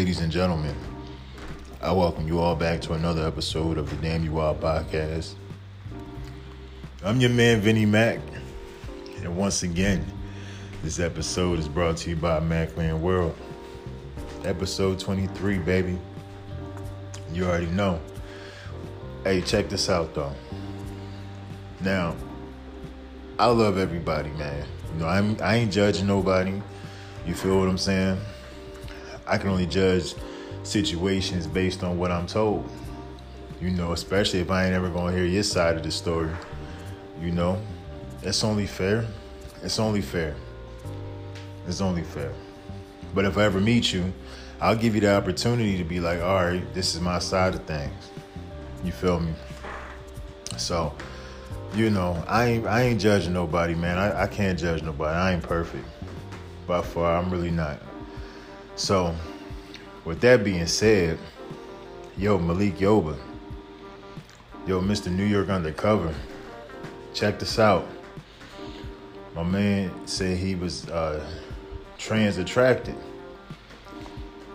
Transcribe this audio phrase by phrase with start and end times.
[0.00, 0.74] ladies and gentlemen.
[1.82, 5.34] I welcome you all back to another episode of the Damn You Wild podcast.
[7.04, 8.18] I'm your man, Vinnie Mac.
[9.18, 10.02] And once again,
[10.82, 13.36] this episode is brought to you by Macland World.
[14.42, 15.98] Episode 23, baby.
[17.34, 18.00] You already know.
[19.22, 20.32] Hey, check this out, though.
[21.82, 22.16] Now,
[23.38, 24.66] I love everybody, man.
[24.94, 26.62] You know, I'm, I ain't judging nobody.
[27.26, 28.18] You feel what I'm saying?
[29.30, 30.14] I can only judge
[30.64, 32.68] situations based on what I'm told.
[33.60, 36.30] You know, especially if I ain't ever gonna hear your side of the story.
[37.22, 37.62] You know,
[38.22, 39.06] it's only fair.
[39.62, 40.34] It's only fair.
[41.68, 42.32] It's only fair.
[43.14, 44.12] But if I ever meet you,
[44.60, 47.64] I'll give you the opportunity to be like, all right, this is my side of
[47.64, 48.10] things.
[48.82, 49.32] You feel me?
[50.56, 50.92] So,
[51.74, 53.96] you know, I ain't I ain't judging nobody, man.
[53.96, 55.16] I, I can't judge nobody.
[55.16, 55.86] I ain't perfect.
[56.66, 57.80] By far, I'm really not.
[58.80, 59.14] So,
[60.06, 61.18] with that being said,
[62.16, 63.14] yo, Malik Yoba,
[64.66, 65.12] yo, Mr.
[65.12, 66.14] New York Undercover,
[67.12, 67.86] check this out.
[69.34, 71.22] My man said he was uh,
[71.98, 72.94] trans attracted.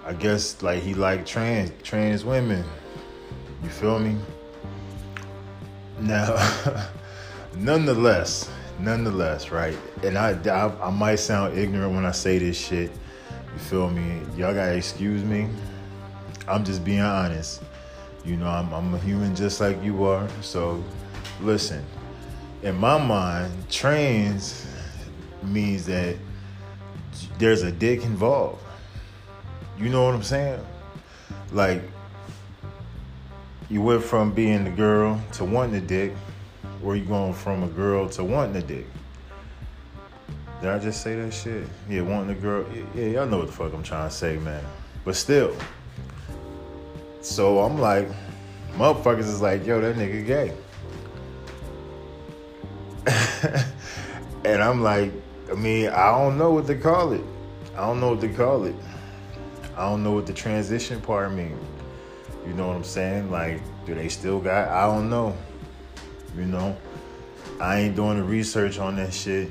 [0.04, 2.64] I guess like he liked trans trans women.
[3.62, 4.18] You feel me?
[6.00, 6.36] Now,
[7.58, 9.78] nonetheless, nonetheless, right?
[10.02, 12.90] And I, I, I might sound ignorant when I say this shit.
[13.56, 14.20] You feel me?
[14.36, 15.48] Y'all gotta excuse me.
[16.46, 17.64] I'm just being honest.
[18.26, 20.28] You know, I'm, I'm a human just like you are.
[20.42, 20.84] So,
[21.42, 21.86] listen.
[22.64, 24.68] In my mind, trans
[25.42, 26.18] means that
[27.38, 28.62] there's a dick involved.
[29.80, 30.60] You know what I'm saying?
[31.54, 31.82] Like,
[33.70, 36.14] you went from being the girl to wanting the dick,
[36.84, 38.88] or you going from a girl to wanting the dick.
[40.62, 41.68] Did I just say that shit?
[41.90, 42.66] Yeah, wanting the girl.
[42.96, 44.64] Yeah, y'all know what the fuck I'm trying to say, man.
[45.04, 45.56] But still.
[47.22, 48.08] So I'm like,
[48.74, 50.54] motherfuckers is like, yo, that nigga gay.
[54.46, 55.12] and I'm like,
[55.52, 57.24] I mean, I don't know what to call it.
[57.76, 58.76] I don't know what to call it.
[59.76, 61.60] I don't know what the transition part means.
[62.48, 63.30] You know what I'm saying?
[63.30, 64.70] Like, do they still got?
[64.70, 65.36] I don't know.
[66.38, 66.78] You know,
[67.60, 69.50] I ain't doing the research on that shit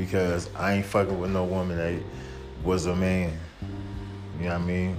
[0.00, 2.02] because I ain't fucking with no woman that
[2.64, 3.38] was a man.
[4.38, 4.96] You know what I mean?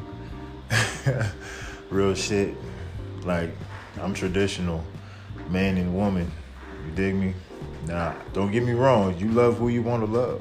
[1.90, 2.56] Real shit.
[3.24, 3.50] Like,
[4.00, 4.84] I'm traditional,
[5.50, 6.32] man and woman.
[6.86, 7.34] You dig me?
[7.88, 9.18] Now, don't get me wrong.
[9.18, 10.40] You love who you want to love.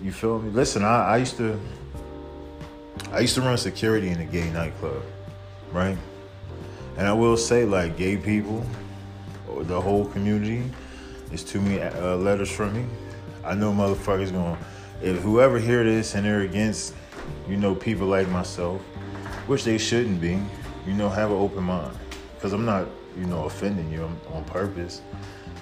[0.00, 0.50] You feel me?
[0.50, 1.60] Listen, I, I used to,
[3.10, 5.02] I used to run security in a gay nightclub,
[5.72, 5.98] right?
[6.96, 8.64] And I will say, like, gay people,
[9.48, 10.70] or the whole community,
[11.32, 12.86] is too many uh, letters from me.
[13.44, 14.56] I know motherfuckers going
[15.02, 16.94] if whoever hear this and they're against,
[17.48, 18.80] you know, people like myself,
[19.46, 20.40] which they shouldn't be,
[20.86, 21.96] you know, have an open mind.
[22.40, 22.86] Cause I'm not,
[23.18, 25.02] you know, offending you on purpose.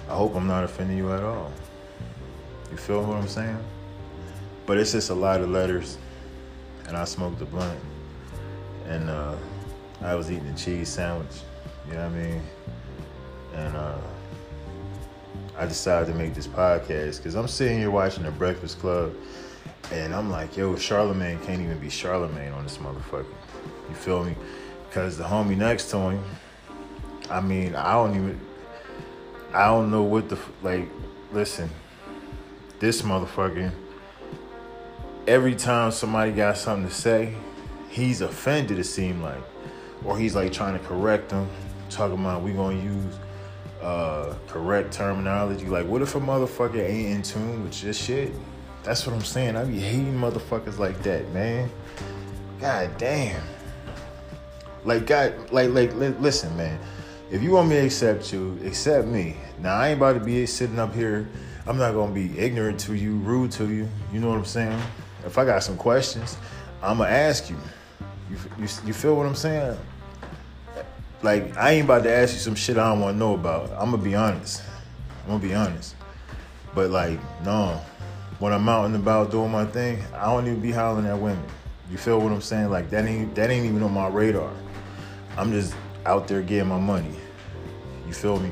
[0.09, 1.53] I hope I'm not offending you at all.
[2.71, 3.59] You feel what I'm saying?
[4.67, 5.99] But it's just a lot of letters,
[6.87, 7.79] and I smoked a blunt,
[8.87, 9.35] and uh,
[10.01, 11.43] I was eating a cheese sandwich.
[11.87, 12.43] You know what I mean?
[13.55, 13.99] And uh,
[15.63, 19.15] I decided to make this podcast because I'm sitting here watching The Breakfast Club,
[19.93, 23.33] and I'm like, yo, Charlamagne can't even be Charlamagne on this motherfucker.
[23.89, 24.35] You feel me?
[24.89, 26.25] Because the homie next to him,
[27.31, 28.41] I mean, I don't even,
[29.55, 30.89] I don't know what the like.
[31.31, 31.71] Listen,
[32.81, 33.71] this motherfucker.
[35.29, 37.37] Every time somebody got something to say,
[37.89, 38.81] he's offended.
[38.81, 39.45] It seemed like,
[40.05, 41.49] or he's like trying to correct them,
[41.89, 43.15] talking about we gonna use
[43.83, 45.67] uh, correct terminology.
[45.67, 48.33] Like, what if a motherfucker ain't in tune with your shit?
[48.85, 49.57] That's what I'm saying.
[49.57, 51.71] I be hating motherfuckers like that, man.
[52.61, 53.43] God damn.
[54.85, 56.79] Like, God, like, like, li- listen, man.
[57.31, 59.37] If you want me to accept you, accept me.
[59.59, 61.29] Now, I ain't about to be sitting up here.
[61.67, 63.89] I'm not gonna be ignorant to you, rude to you.
[64.13, 64.81] You know what I'm saying?
[65.25, 66.37] If I got some questions,
[66.83, 67.57] I'm gonna ask you.
[68.29, 69.79] You, you, you feel what I'm saying?
[71.23, 73.71] Like, I ain't about to ask you some shit I don't want to know about.
[73.71, 74.63] I'm gonna be honest.
[75.23, 75.95] I'm gonna be honest.
[76.75, 77.81] But like, no,
[78.41, 81.45] when I'm out and about doing my thing, I don't even be hollering at women.
[81.91, 82.71] You feel what I'm saying?
[82.71, 84.51] Like that ain't that ain't even on my radar.
[85.37, 85.75] I'm just
[86.07, 87.15] out there getting my money.
[88.07, 88.51] You feel me?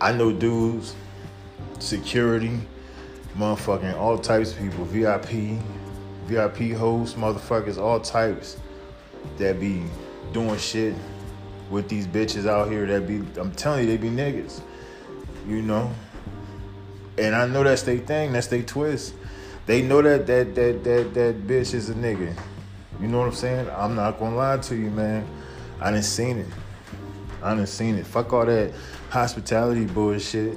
[0.00, 0.94] I know dudes,
[1.80, 2.60] security,
[3.36, 5.58] motherfucking all types of people, VIP,
[6.26, 8.58] VIP hosts, motherfuckers, all types
[9.38, 9.82] that be
[10.32, 10.94] doing shit
[11.70, 14.60] with these bitches out here that be I'm telling you they be niggas.
[15.46, 15.92] You know?
[17.18, 19.14] And I know that's their thing, that's their twist.
[19.66, 22.36] They know that that that that that bitch is a nigga.
[23.00, 23.70] You know what I'm saying?
[23.70, 25.26] I'm not gonna lie to you, man.
[25.80, 26.46] I didn't seen it.
[27.42, 28.06] I didn't seen it.
[28.06, 28.72] Fuck all that
[29.10, 30.56] hospitality bullshit.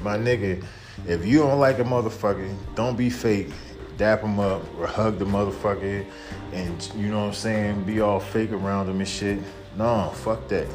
[0.00, 0.64] My nigga,
[1.06, 3.50] if you don't like a motherfucker, don't be fake.
[3.96, 6.04] Dap him up or hug the motherfucker
[6.52, 9.38] and you know what I'm saying, be all fake around him and shit.
[9.76, 10.66] No, fuck that.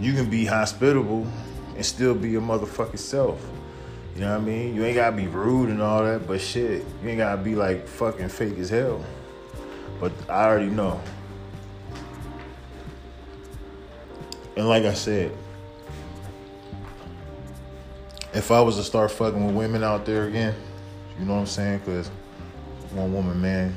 [0.00, 1.26] You can be hospitable
[1.76, 3.44] and still be your motherfucking self.
[4.14, 4.74] You know what I mean?
[4.74, 7.86] You ain't gotta be rude and all that, but shit, you ain't gotta be like
[7.86, 9.04] fucking fake as hell.
[10.00, 11.00] But I already know.
[14.56, 15.32] And like I said,
[18.32, 20.54] if I was to start fucking with women out there again,
[21.18, 21.78] you know what I'm saying?
[21.80, 22.08] Because
[22.92, 23.76] one woman, man,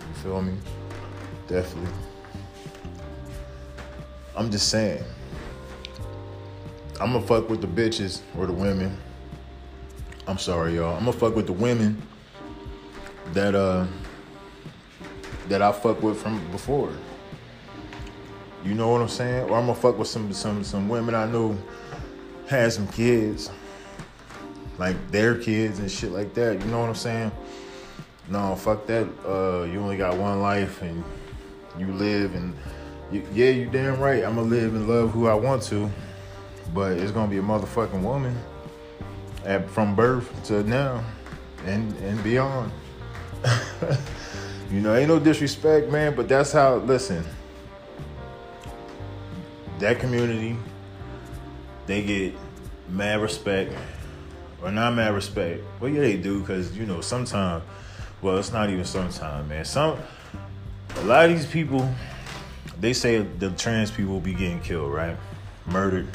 [0.00, 0.54] you feel me?
[1.46, 1.92] Definitely.
[4.36, 5.04] I'm just saying.
[7.00, 8.96] I'm gonna fuck with the bitches or the women.
[10.26, 10.96] I'm sorry, y'all.
[10.96, 12.00] I'm gonna fuck with the women
[13.32, 13.86] that uh
[15.48, 16.92] that I fuck with from before.
[18.64, 19.50] You know what I'm saying?
[19.50, 21.58] Or I'm gonna fuck with some some some women I know
[22.46, 23.50] had some kids,
[24.78, 26.60] like their kids and shit like that.
[26.60, 27.32] You know what I'm saying?
[28.28, 29.08] No, fuck that.
[29.26, 31.02] Uh, you only got one life and
[31.78, 32.54] you live and
[33.12, 34.24] yeah, you damn right.
[34.24, 35.90] I'm gonna live and love who I want to,
[36.72, 38.36] but it's gonna be a motherfucking woman
[39.44, 41.04] at, from birth to now
[41.64, 42.72] and and beyond.
[44.70, 46.76] you know, ain't no disrespect, man, but that's how.
[46.76, 47.24] Listen,
[49.78, 50.56] that community,
[51.86, 52.34] they get
[52.88, 53.74] mad respect,
[54.62, 55.62] or not mad respect.
[55.80, 57.64] Well, yeah, they do, cause you know sometimes.
[58.22, 59.64] Well, it's not even sometimes, man.
[59.64, 59.98] Some
[60.96, 61.88] a lot of these people,
[62.82, 65.16] they say the trans people be getting killed, right?
[65.66, 66.08] Murdered.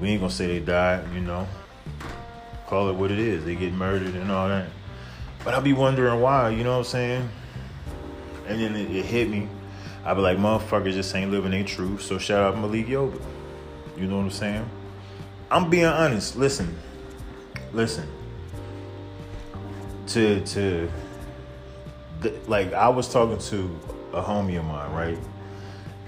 [0.00, 1.46] We ain't gonna say they died, you know.
[2.66, 3.44] Call it what it is.
[3.44, 4.66] They get murdered and all that.
[5.44, 7.28] But I be wondering why, you know what I'm saying?
[8.48, 9.46] And then it, it hit me.
[10.06, 12.00] I be like, motherfuckers just ain't living their truth.
[12.00, 13.20] So shout out Malik Yoba.
[13.98, 14.70] You know what I'm saying?
[15.50, 16.36] I'm being honest.
[16.36, 16.74] Listen,
[17.74, 18.08] listen.
[20.08, 20.90] To to,
[22.46, 23.78] like I was talking to
[24.12, 25.18] a homie of mine, right?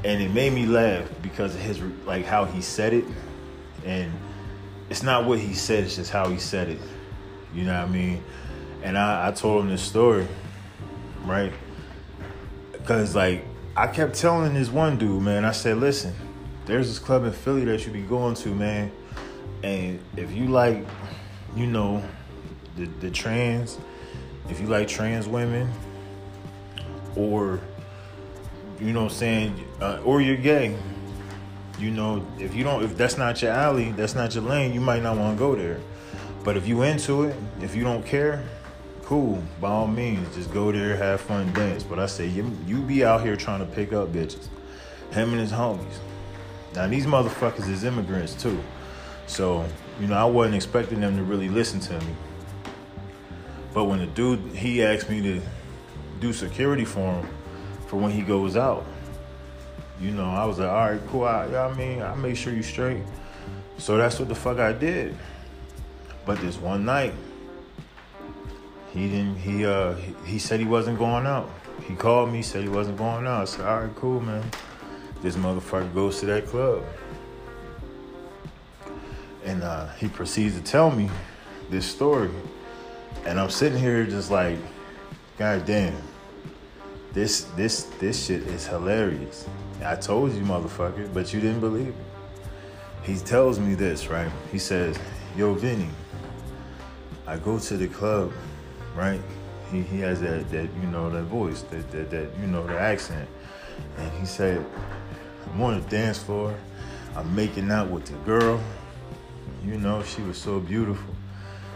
[0.04, 3.04] And it made me laugh because of his like how he said it,
[3.84, 4.12] and
[4.90, 6.80] it's not what he said; it's just how he said it.
[7.54, 8.22] You know what I mean?
[8.82, 10.26] And I, I told him this story,
[11.24, 11.52] right?
[12.72, 13.44] Because like
[13.78, 16.12] I kept telling this one dude, man, I said, listen,
[16.66, 18.90] there's this club in Philly that you be going to, man.
[19.62, 20.84] And if you like,
[21.54, 22.02] you know,
[22.76, 23.78] the, the trans,
[24.50, 25.70] if you like trans women,
[27.14, 27.60] or,
[28.80, 30.76] you know what I'm saying, uh, or you're gay,
[31.78, 34.80] you know, if you don't, if that's not your alley, that's not your lane, you
[34.80, 35.80] might not want to go there.
[36.44, 38.44] But if you into it, if you don't care,
[39.02, 39.42] cool.
[39.60, 41.82] By all means, just go there, have fun, dance.
[41.82, 44.48] But I say you, you be out here trying to pick up bitches.
[45.12, 45.98] Him and his homies.
[46.74, 48.58] Now these motherfuckers is immigrants too.
[49.26, 49.64] So,
[50.00, 52.14] you know, I wasn't expecting them to really listen to me.
[53.72, 55.40] But when the dude he asked me to
[56.20, 57.28] do security for him
[57.88, 58.85] for when he goes out,
[60.00, 61.25] you know, I was like, all right, cool.
[61.25, 63.02] I, I mean, I make sure you straight.
[63.79, 65.17] So that's what the fuck I did.
[66.25, 67.15] But this one night,
[68.93, 69.36] he didn't.
[69.36, 71.51] He uh, he, said he wasn't going out.
[71.86, 73.43] He called me, said he wasn't going out.
[73.43, 74.44] I said, all right, cool, man.
[75.22, 76.84] This motherfucker goes to that club.
[79.44, 81.08] And uh, he proceeds to tell me
[81.70, 82.31] this story.
[83.24, 84.58] And I'm sitting here just like,
[85.39, 85.96] God damn.
[87.12, 89.46] This this this shit is hilarious.
[89.84, 92.05] I told you, motherfucker, but you didn't believe me.
[93.03, 94.31] He tells me this, right?
[94.53, 94.98] He says,
[95.36, 95.88] Yo, Vinny,
[97.27, 98.32] I go to the club,
[98.96, 99.20] right?
[99.70, 102.79] He, he has that, that, you know, that voice, that, that, that, you know, the
[102.79, 103.29] accent.
[103.96, 104.65] And he said,
[105.53, 106.55] I'm on the dance floor.
[107.17, 108.60] I'm making out with the girl.
[109.65, 111.15] You know, she was so beautiful.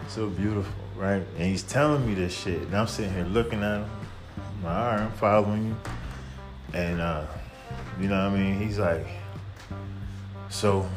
[0.09, 1.23] So beautiful, right?
[1.39, 2.61] And he's telling me this shit.
[2.63, 3.91] And I'm sitting here looking at him.
[4.63, 5.77] I'm all right, I'm following you.
[6.73, 7.27] And, uh,
[8.01, 8.61] you know what I mean?
[8.61, 9.07] He's like,
[10.49, 10.89] so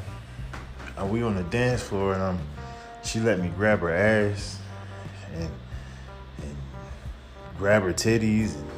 [0.98, 2.40] are we on the dance floor and I'm
[3.04, 4.60] she let me grab her ass
[5.34, 5.50] and
[6.42, 6.58] and
[7.58, 8.70] grab her titties and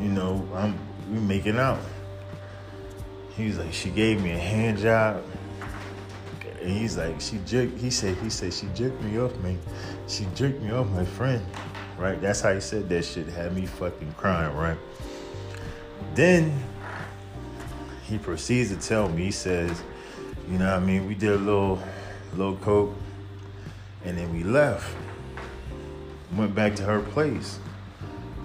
[0.00, 0.78] you know, I'm
[1.10, 1.78] we making out.
[3.36, 5.22] He's like, she gave me a hand job.
[6.60, 9.58] And he's like, she jerked, he said, he said, she jerked me off, man.
[10.08, 11.44] She jerked me off, my friend.
[11.98, 12.20] Right?
[12.20, 13.28] That's how he said that shit.
[13.28, 14.78] Had me fucking crying, right?
[16.14, 16.62] Then
[18.04, 19.82] he proceeds to tell me, he says,
[20.50, 21.82] you know what I mean, we did a little
[22.34, 22.94] little coke
[24.04, 24.94] and then we left.
[26.36, 27.58] Went back to her place.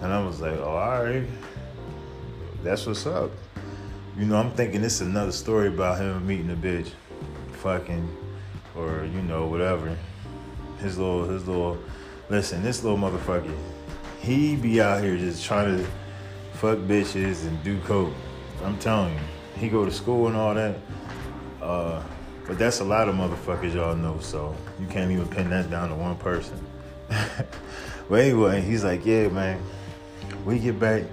[0.01, 1.24] And I was like, oh, all right.
[2.63, 3.31] That's what's up.
[4.17, 6.89] You know, I'm thinking this is another story about him meeting a bitch,
[7.53, 8.17] fucking,
[8.75, 9.96] or you know, whatever.
[10.79, 11.77] His little, his little.
[12.31, 13.53] Listen, this little motherfucker,
[14.21, 15.85] he be out here just trying to
[16.53, 18.13] fuck bitches and do coke.
[18.63, 19.19] I'm telling you,
[19.57, 20.77] he go to school and all that.
[21.61, 22.01] Uh,
[22.47, 25.89] but that's a lot of motherfuckers y'all know, so you can't even pin that down
[25.89, 26.57] to one person.
[27.09, 29.61] but anyway, he's like, yeah, man,
[30.45, 31.03] we get back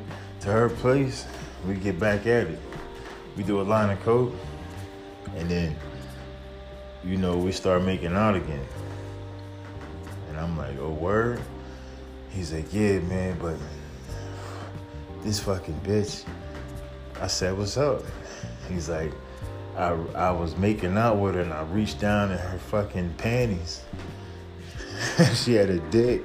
[0.43, 1.27] to her place,
[1.67, 2.61] we get back at it.
[3.37, 4.35] We do a line of coke,
[5.35, 5.75] and then,
[7.03, 8.65] you know, we start making out again.
[10.39, 11.41] I'm like, oh, word?
[12.31, 13.57] He's like, yeah, man, but
[15.23, 16.25] this fucking bitch.
[17.21, 18.03] I said, what's up?
[18.69, 19.13] He's like,
[19.77, 23.83] I, I was making out with her and I reached down in her fucking panties.
[25.35, 26.23] she had a dick.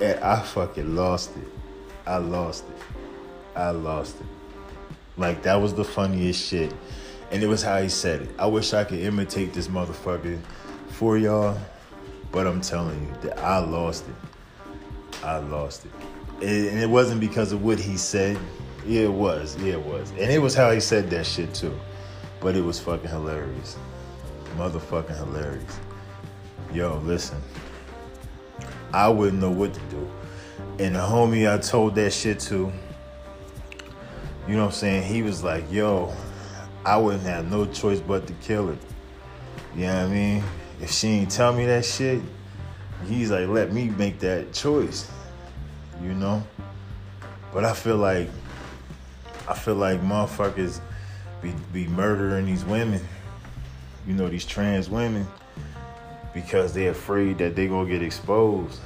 [0.00, 1.48] And I fucking lost it.
[2.06, 2.82] I lost it.
[3.56, 4.26] I lost it.
[5.16, 6.72] Like that was the funniest shit.
[7.30, 8.30] And it was how he said it.
[8.38, 10.38] I wish I could imitate this motherfucker
[10.88, 11.58] for y'all.
[12.32, 15.24] But I'm telling you that I lost it.
[15.24, 15.90] I lost it.
[16.42, 18.38] And it wasn't because of what he said.
[18.86, 19.56] Yeah, it was.
[19.58, 20.10] Yeah, it was.
[20.12, 21.78] And it was how he said that shit too.
[22.40, 23.76] But it was fucking hilarious.
[24.56, 25.78] Motherfucking hilarious.
[26.72, 27.38] Yo, listen.
[28.92, 30.10] I wouldn't know what to do.
[30.78, 32.72] And the homie I told that shit to,
[34.48, 35.02] you know what I'm saying?
[35.02, 36.12] He was like, yo,
[36.84, 38.78] I wouldn't have no choice but to kill it.
[39.76, 40.44] You know what I mean?
[40.80, 42.22] If she ain't tell me that shit,
[43.06, 45.10] he's like, let me make that choice.
[46.02, 46.42] You know?
[47.52, 48.28] But I feel like
[49.48, 50.80] I feel like motherfuckers
[51.42, 53.00] be, be murdering these women,
[54.06, 55.26] you know, these trans women,
[56.32, 58.78] because they're afraid that they're gonna get exposed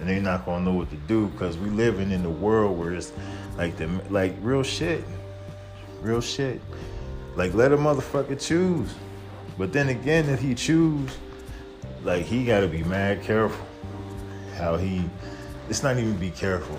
[0.00, 2.94] and they're not gonna know what to do because we living in the world where
[2.94, 3.12] it's
[3.56, 5.04] like the like real shit.
[6.00, 6.60] Real shit.
[7.36, 8.94] Like let a motherfucker choose.
[9.58, 11.10] But then again, if he choose,
[12.02, 13.66] like he gotta be mad careful.
[14.56, 15.04] How he
[15.68, 16.78] it's not even be careful.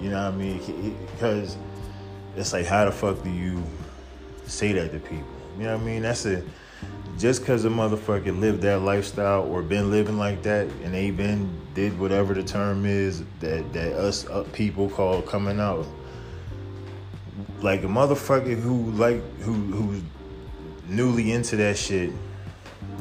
[0.00, 0.96] You know what I mean?
[1.12, 1.56] Because
[2.36, 3.62] it's like how the fuck do you
[4.46, 5.26] say that to people.
[5.58, 6.02] You know what I mean?
[6.02, 6.42] That's a
[7.18, 11.50] just because a motherfucker lived that lifestyle or been living like that and they been
[11.74, 15.86] did whatever the term is that that us uh, people call coming out.
[17.60, 20.02] Like a motherfucker who like who who's
[20.88, 22.10] newly into that shit,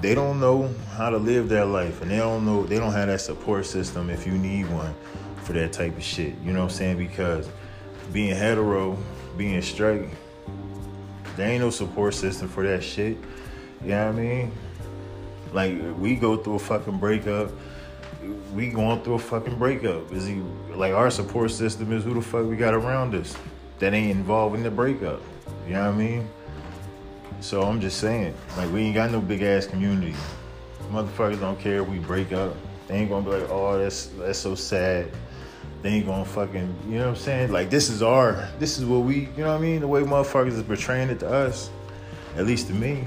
[0.01, 3.07] they don't know how to live their life and they don't know they don't have
[3.07, 4.93] that support system if you need one
[5.43, 6.35] for that type of shit.
[6.43, 6.97] You know what I'm saying?
[6.97, 7.49] Because
[8.13, 8.97] being hetero,
[9.37, 10.09] being straight,
[11.35, 13.17] there ain't no support system for that shit.
[13.81, 14.51] You know what I mean?
[15.53, 17.51] Like we go through a fucking breakup.
[18.53, 20.11] We going through a fucking breakup.
[20.11, 20.41] Is he
[20.75, 23.35] like our support system is who the fuck we got around us
[23.79, 25.21] that ain't involved in the breakup.
[25.65, 26.29] You know what I mean?
[27.41, 30.15] So I'm just saying, like we ain't got no big ass community.
[30.91, 32.55] Motherfuckers don't care if we break up.
[32.87, 35.11] They ain't gonna be like, oh, that's that's so sad
[35.81, 37.51] they ain't gonna fucking, you know what I'm saying?
[37.51, 39.79] Like this is our, this is what we, you know what I mean?
[39.81, 41.69] The way motherfuckers is portraying it to us,
[42.35, 43.05] at least to me.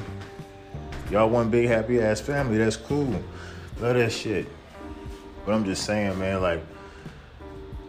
[1.11, 3.23] Y'all one big happy ass family, that's cool.
[3.81, 4.47] Love that shit.
[5.45, 6.65] But I'm just saying, man, like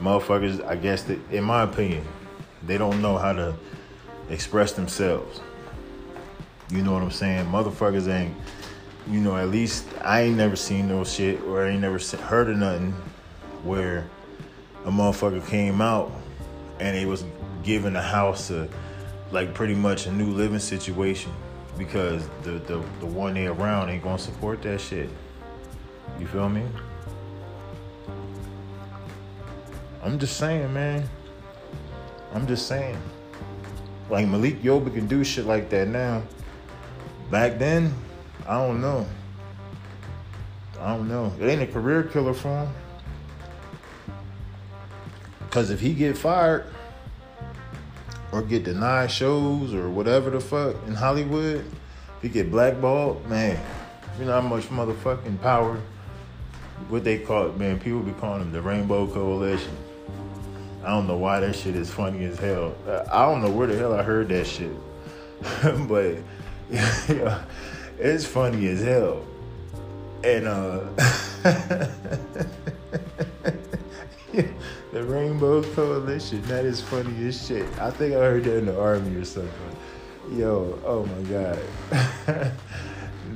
[0.00, 2.06] motherfuckers, I guess that, in my opinion,
[2.64, 3.56] they don't know how to
[4.30, 5.40] express themselves.
[6.70, 7.46] You know what I'm saying?
[7.46, 8.34] Motherfuckers ain't,
[9.08, 12.48] you know, at least I ain't never seen no shit or I ain't never heard
[12.48, 12.92] of nothing
[13.62, 14.08] where
[14.84, 16.12] a motherfucker came out
[16.80, 17.24] and it was
[17.62, 18.68] giving a house a
[19.32, 21.32] like pretty much a new living situation
[21.76, 25.10] because the the, the one they around ain't gonna support that shit.
[26.18, 26.64] You feel me?
[30.02, 31.08] I'm just saying, man.
[32.32, 32.96] I'm just saying.
[34.08, 36.22] Like Malik Yoba can do shit like that now.
[37.30, 37.92] Back then,
[38.46, 39.06] I don't know.
[40.80, 41.32] I don't know.
[41.40, 42.68] It ain't a career killer for him.
[45.50, 46.66] Cause if he get fired
[48.30, 51.64] or get denied shows or whatever the fuck in Hollywood,
[52.16, 53.58] if he get blackballed, man,
[54.18, 55.80] you know how much motherfucking power
[56.88, 57.80] what they call it, man.
[57.80, 59.76] People be calling him the Rainbow Coalition.
[60.84, 62.74] I don't know why that shit is funny as hell.
[63.10, 64.70] I don't know where the hell I heard that shit,
[65.88, 66.16] but
[67.98, 69.24] it's funny as hell.
[70.24, 70.80] And uh,
[74.92, 76.42] the Rainbow Coalition.
[76.42, 77.66] That is funny as shit.
[77.78, 79.52] I think I heard that in the army or something.
[80.32, 81.58] Yo, oh my god.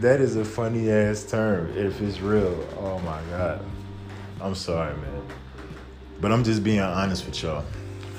[0.01, 2.67] that is a funny ass term if it's real.
[2.79, 3.65] Oh my god.
[4.41, 5.23] I'm sorry, man.
[6.21, 7.65] But I'm just being honest with y'all.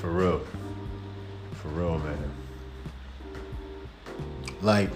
[0.00, 0.40] For real.
[1.54, 2.31] For real, man.
[4.62, 4.90] Like,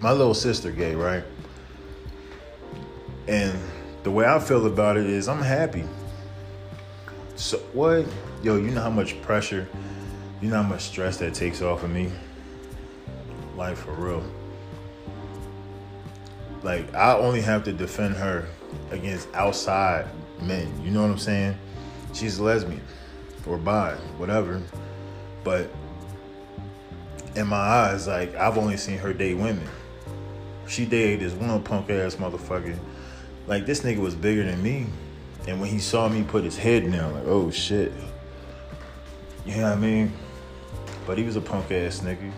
[0.00, 1.24] my little sister gay, right?
[3.26, 3.58] And
[4.04, 5.84] the way I feel about it is I'm happy.
[7.34, 8.06] So what?
[8.42, 9.68] Yo, you know how much pressure,
[10.40, 12.10] you know how much stress that takes off of me?
[13.56, 14.24] Like for real.
[16.62, 18.46] Like I only have to defend her
[18.90, 20.06] against outside
[20.40, 20.72] men.
[20.84, 21.56] You know what I'm saying?
[22.12, 22.82] She's a lesbian
[23.46, 24.62] or bi, whatever.
[25.44, 25.68] But
[27.34, 29.68] in my eyes, like I've only seen her date women.
[30.66, 32.78] She dated this one punk ass motherfucker.
[33.46, 34.86] Like this nigga was bigger than me.
[35.48, 37.92] And when he saw me put his head down, like, oh shit.
[39.44, 40.12] You know what I mean?
[41.06, 42.30] But he was a punk ass nigga.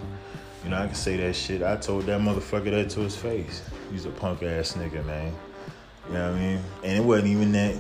[0.64, 1.62] You know, I can say that shit.
[1.62, 3.62] I told that motherfucker that to his face.
[3.92, 5.34] He's a punk ass nigga, man.
[6.08, 6.60] You know what I mean?
[6.82, 7.74] And it wasn't even that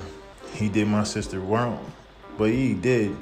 [0.52, 1.90] he did my sister wrong.
[2.36, 3.16] But he did.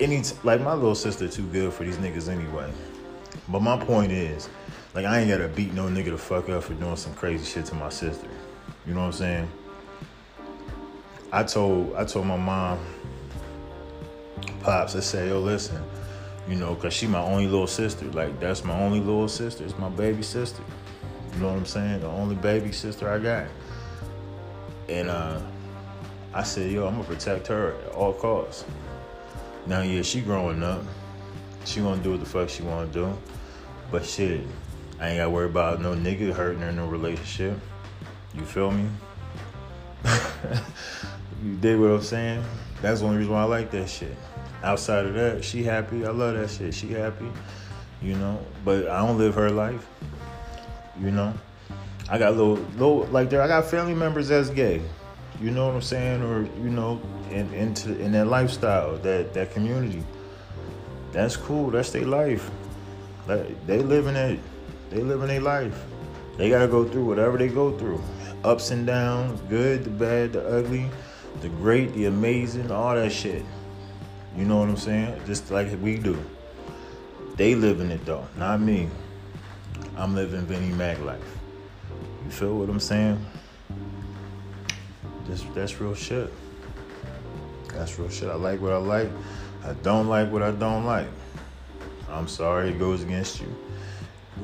[0.00, 2.72] Any like my little sister too good for these niggas anyway.
[3.48, 4.48] But my point is,
[4.94, 7.64] like I ain't gotta beat no nigga to fuck up for doing some crazy shit
[7.66, 8.28] to my sister.
[8.86, 9.52] You know what I'm saying?
[11.32, 12.78] I told I told my mom,
[14.60, 15.82] pops, I said, yo, listen,
[16.48, 18.04] you know, cause she my only little sister.
[18.06, 19.64] Like that's my only little sister.
[19.64, 20.62] It's my baby sister.
[21.34, 22.00] You know what I'm saying?
[22.00, 23.46] The only baby sister I got.
[24.88, 25.40] And uh,
[26.34, 28.64] I said, yo, I'm gonna protect her at all costs.
[29.66, 30.82] Now, yeah, she growing up.
[31.64, 33.16] She gonna do what the fuck she wanna do.
[33.90, 34.42] But shit,
[35.00, 37.58] I ain't gotta worry about no nigga hurting her in no relationship.
[38.34, 38.88] You feel me?
[41.42, 42.44] you dig what I'm saying?
[42.82, 44.14] That's the only reason why I like that shit.
[44.62, 46.04] Outside of that, she happy.
[46.04, 46.74] I love that shit.
[46.74, 47.30] She happy.
[48.02, 48.44] You know?
[48.64, 49.86] But I don't live her life.
[51.00, 51.32] You know?
[52.10, 54.82] I got little little like there I got family members that's gay.
[55.40, 56.22] You know what I'm saying?
[56.22, 60.02] Or, you know, in into in that lifestyle, that that community.
[61.12, 61.70] That's cool.
[61.70, 62.50] That's their life.
[63.28, 64.40] They living it.
[64.88, 65.84] They living their life.
[66.38, 68.00] They gotta go through whatever they go through.
[68.42, 70.88] Ups and downs, good, the bad, the ugly,
[71.42, 73.44] the great, the amazing, all that shit.
[74.34, 75.20] You know what I'm saying?
[75.26, 76.18] Just like we do.
[77.36, 78.88] They living it though, not me.
[79.96, 81.20] I'm living Vinnie Mac life.
[82.24, 83.24] You feel what I'm saying?
[85.26, 86.32] That's that's real shit.
[87.74, 88.30] That's real shit.
[88.30, 89.10] I like what I like.
[89.64, 91.08] I don't like what I don't like.
[92.10, 93.54] I'm sorry it goes against you.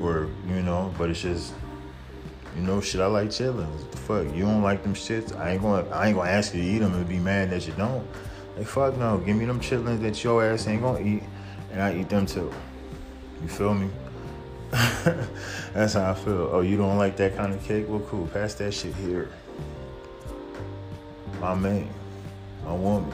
[0.01, 1.53] Or, you know, but it's just
[2.55, 3.69] you know, shit, I like chillin'.
[3.69, 4.33] What the fuck?
[4.33, 5.37] You don't like them shits?
[5.37, 7.67] I ain't gonna I ain't gonna ask you to eat them and be mad that
[7.67, 8.07] you don't.
[8.57, 11.23] Like fuck no, give me them chillins that your ass ain't gonna eat,
[11.71, 12.51] and I eat them too.
[13.41, 13.89] You feel me?
[15.73, 16.49] That's how I feel.
[16.51, 17.85] Oh, you don't like that kind of cake?
[17.89, 18.27] Well, cool.
[18.27, 19.29] Pass that shit here.
[21.41, 21.89] My man,
[22.63, 23.11] my woman,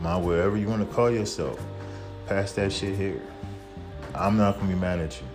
[0.00, 1.60] my whatever you want to call yourself.
[2.26, 3.20] Pass that shit here.
[4.14, 5.26] I'm not gonna be mad at you.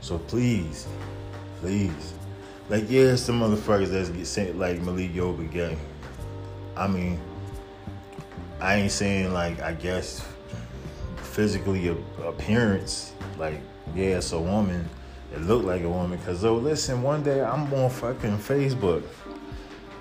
[0.00, 0.86] So please,
[1.60, 2.14] please,
[2.68, 5.76] like yeah, some motherfuckers that get sent like Malik Yoba gay.
[6.76, 7.20] I mean,
[8.60, 10.26] I ain't saying like I guess
[11.16, 13.60] physically appearance like
[13.94, 14.88] yeah, it's a woman.
[15.34, 16.18] It looked like a woman.
[16.24, 19.02] Cause though, listen, one day I'm on fucking Facebook,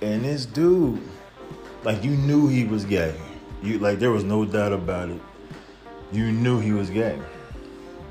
[0.01, 1.01] and this dude,
[1.83, 3.15] like you knew he was gay.
[3.61, 5.21] You like there was no doubt about it.
[6.11, 7.19] You knew he was gay,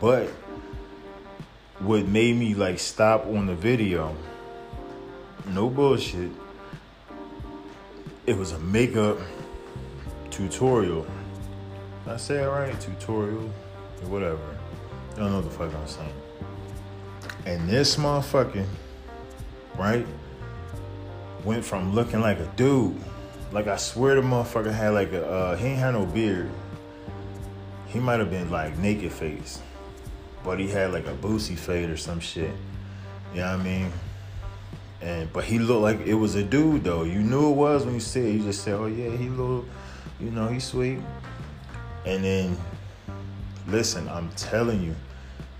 [0.01, 0.29] but
[1.79, 4.17] what made me like stop on the video?
[5.49, 6.31] No bullshit.
[8.27, 9.19] It was a makeup
[10.31, 11.07] tutorial.
[12.07, 12.79] I say it right?
[12.81, 13.51] Tutorial
[14.03, 14.59] or whatever.
[15.15, 16.13] I don't know the fuck I'm saying.
[17.47, 18.67] And this motherfucker,
[19.77, 20.07] right,
[21.45, 23.01] went from looking like a dude.
[23.53, 26.51] Like I swear the motherfucker had like a uh, he ain't had no beard.
[27.87, 29.61] He might have been like naked face.
[30.47, 32.53] But he had like a boosie fade or some shit.
[33.35, 33.93] You know what I mean?
[35.03, 37.03] And but he looked like it was a dude though.
[37.03, 38.33] You knew it was when you said it.
[38.35, 39.65] You just said, Oh yeah, he little
[40.21, 41.01] you know, he's sweet.
[42.07, 42.57] And then
[43.67, 44.95] listen, I'm telling you,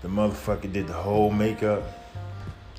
[0.01, 1.83] the motherfucker did the whole makeup.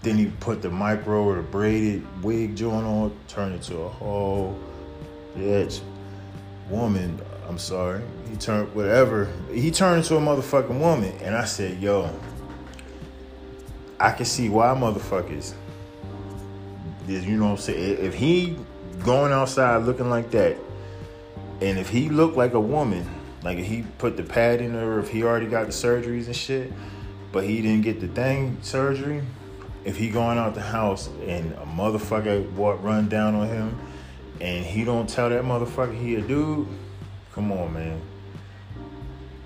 [0.02, 4.58] Then he put the micro or the braided wig joint on, turned into a whole
[5.36, 5.80] bitch.
[6.70, 8.02] Woman, I'm sorry.
[8.30, 9.32] He turned whatever.
[9.50, 11.12] He turned into a motherfucking woman.
[11.22, 12.10] And I said, yo,
[13.98, 15.54] I can see why motherfuckers.
[17.06, 18.04] You know what I'm saying?
[18.04, 18.58] If he
[19.02, 20.58] going outside looking like that,
[21.62, 23.08] and if he looked like a woman,
[23.42, 26.36] like if he put the pad in her, if he already got the surgeries and
[26.36, 26.70] shit,
[27.32, 29.22] but he didn't get the thing surgery,
[29.84, 33.78] if he going out the house and a motherfucker what run down on him
[34.40, 36.68] and he don't tell that motherfucker he a dude,
[37.38, 38.00] come on, man.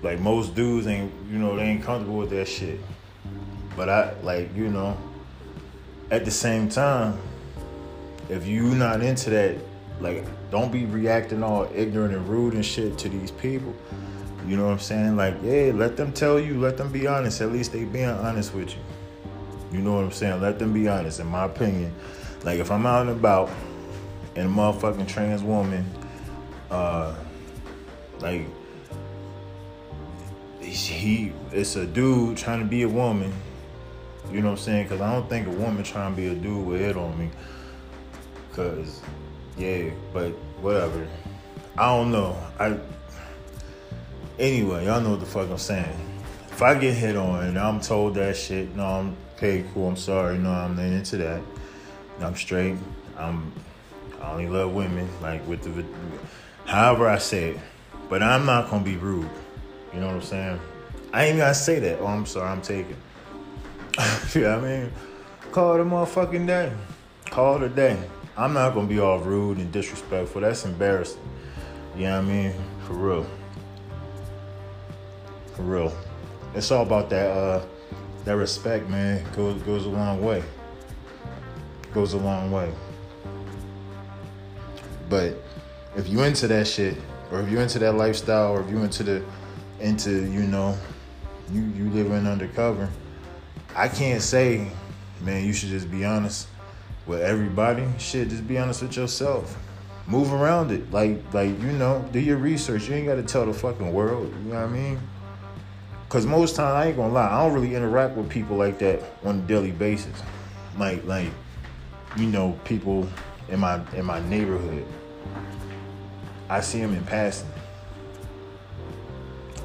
[0.01, 2.79] Like most dudes ain't, you know, they ain't comfortable with that shit.
[3.77, 4.97] But I like, you know,
[6.09, 7.19] at the same time,
[8.29, 9.57] if you not into that,
[9.99, 13.75] like, don't be reacting all ignorant and rude and shit to these people.
[14.47, 15.15] You know what I'm saying?
[15.15, 17.41] Like, yeah, let them tell you, let them be honest.
[17.41, 18.81] At least they being honest with you.
[19.71, 20.41] You know what I'm saying?
[20.41, 21.93] Let them be honest, in my opinion.
[22.43, 23.51] Like, if I'm out and about
[24.35, 25.85] and a motherfucking trans woman,
[26.71, 27.13] uh,
[28.23, 28.47] like,
[30.61, 33.31] he, it's a dude trying to be a woman.
[34.31, 34.83] You know what I'm saying?
[34.85, 37.29] Because I don't think a woman trying to be a dude will hit on me.
[38.49, 39.01] Because,
[39.57, 40.29] yeah, but
[40.61, 41.07] whatever.
[41.77, 42.37] I don't know.
[42.59, 42.79] I
[44.39, 45.95] Anyway, y'all know what the fuck I'm saying.
[46.49, 49.95] If I get hit on and I'm told that shit, no, I'm okay, cool, I'm
[49.95, 51.41] sorry, no, I'm not into that.
[52.19, 52.77] I'm straight.
[53.15, 53.51] I'm
[54.19, 55.85] I only love women, like with the
[56.65, 57.57] however I say it.
[58.13, 59.27] But I'm not gonna be rude.
[59.91, 60.59] You know what I'm saying?
[61.11, 61.97] I ain't gonna say that.
[61.99, 62.95] Oh, I'm sorry, I'm taking.
[64.35, 64.91] you know what I mean?
[65.51, 66.71] Call a motherfucking day.
[67.31, 67.97] Call a day.
[68.37, 70.41] I'm not gonna be all rude and disrespectful.
[70.41, 71.23] That's embarrassing.
[71.95, 72.53] You know what I mean?
[72.85, 73.25] For real.
[75.55, 75.97] For real.
[76.53, 77.65] It's all about that uh
[78.25, 79.25] that respect, man.
[79.35, 80.43] Goes goes a long way.
[81.95, 82.71] Goes a long way.
[85.09, 85.43] But
[85.95, 86.95] if you into that shit,
[87.33, 89.23] or if you're into that lifestyle, or if you into the
[89.79, 90.77] into, you know,
[91.51, 92.87] you you living undercover,
[93.75, 94.67] I can't say,
[95.21, 96.47] man, you should just be honest
[97.07, 97.87] with everybody.
[97.97, 99.57] Shit, just be honest with yourself.
[100.05, 100.91] Move around it.
[100.91, 102.87] Like like, you know, do your research.
[102.87, 104.31] You ain't gotta tell the fucking world.
[104.45, 104.99] You know what I mean?
[106.09, 109.01] Cause most times I ain't gonna lie, I don't really interact with people like that
[109.25, 110.21] on a daily basis.
[110.77, 111.29] Like like,
[112.15, 113.09] you know, people
[113.49, 114.85] in my in my neighborhood.
[116.53, 117.49] I see them in passing.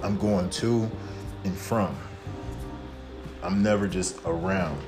[0.02, 0.90] I'm going to
[1.44, 1.94] and from.
[3.42, 4.80] I'm never just around.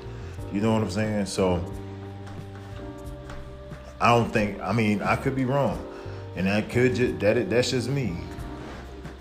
[0.51, 1.27] You know what I'm saying?
[1.27, 1.63] So
[3.99, 4.59] I don't think.
[4.61, 5.77] I mean, I could be wrong,
[6.35, 8.17] and that could just that that's just me.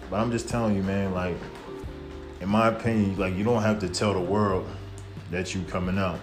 [0.08, 1.12] But I'm just telling you, man.
[1.12, 1.36] Like
[2.40, 4.66] in my opinion, like you don't have to tell the world
[5.30, 6.18] that you coming out.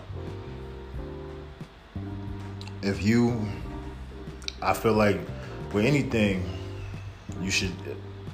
[2.81, 3.47] If you,
[4.59, 5.19] I feel like
[5.73, 6.47] with anything,
[7.41, 7.71] you should,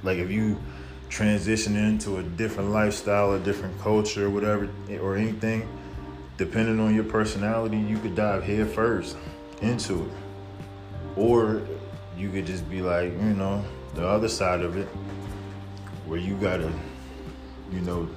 [0.03, 0.61] like if you
[1.09, 4.69] transition into a different lifestyle, a different culture, whatever,
[5.01, 5.67] or anything,
[6.37, 9.17] depending on your personality, you could dive head first
[9.61, 10.11] into it.
[11.15, 11.61] Or
[12.17, 14.87] you could just be like, you know, the other side of it,
[16.05, 16.71] where you gotta
[17.73, 18.07] you know,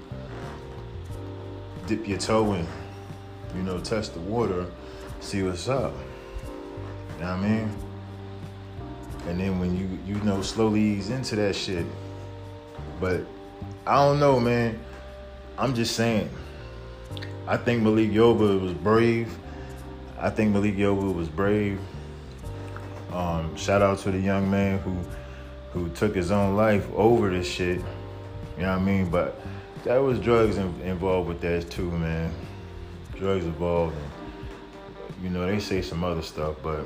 [1.86, 2.66] dip your toe in,
[3.56, 4.66] you know, test the water,
[5.20, 5.94] see what's up.
[7.14, 7.85] You know what I mean?
[9.26, 11.84] And then when you, you know, slowly ease into that shit.
[13.00, 13.22] But
[13.86, 14.78] I don't know, man.
[15.58, 16.30] I'm just saying.
[17.46, 19.36] I think Malik Yoba was brave.
[20.18, 21.78] I think Malik Yoba was brave.
[23.12, 24.96] Um, shout out to the young man who
[25.72, 27.78] who took his own life over this shit.
[28.56, 29.10] You know what I mean?
[29.10, 29.40] But
[29.84, 32.32] there was drugs in, involved with that too, man.
[33.14, 33.94] Drugs involved.
[33.94, 36.84] And, you know, they say some other stuff, but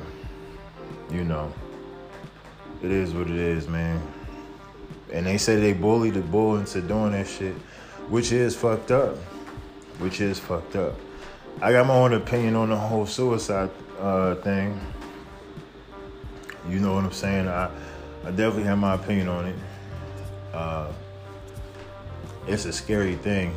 [1.11, 1.53] you know,
[2.83, 4.01] it is what it is, man.
[5.13, 7.55] And they say they bullied the bull into doing that shit,
[8.09, 9.17] which is fucked up.
[9.99, 10.95] Which is fucked up.
[11.61, 14.81] I got my own opinion on the whole suicide uh, thing.
[16.69, 17.49] You know what I'm saying?
[17.49, 17.71] I,
[18.25, 19.57] I definitely have my opinion on it.
[20.55, 20.93] Uh,
[22.47, 23.55] it's a scary thing,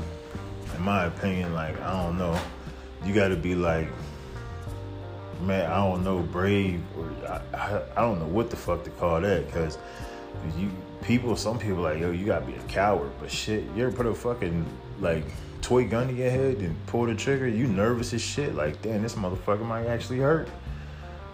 [0.75, 1.53] in my opinion.
[1.53, 2.39] Like I don't know,
[3.05, 3.87] you got to be like,
[5.43, 8.89] man, I don't know, brave or I, I, I don't know what the fuck to
[8.91, 9.77] call that because
[10.57, 10.69] you
[11.03, 13.11] people, some people like yo, you gotta be a coward.
[13.19, 14.65] But shit, you ever put a fucking
[14.99, 15.23] like
[15.61, 17.47] toy gun to your head and pull the trigger?
[17.47, 18.55] You nervous as shit.
[18.55, 20.49] Like damn, this motherfucker might actually hurt.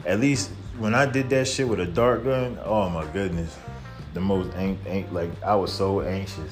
[0.05, 3.57] At least when I did that shit with a dart gun, oh my goodness,
[4.13, 6.51] the most ain't like I was so anxious